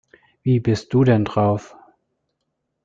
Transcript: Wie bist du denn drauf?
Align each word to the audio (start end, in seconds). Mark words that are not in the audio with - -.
Wie 0.41 0.59
bist 0.59 0.95
du 0.95 1.03
denn 1.03 1.25
drauf? 1.25 1.75